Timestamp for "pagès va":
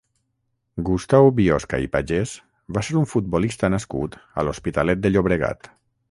1.95-2.83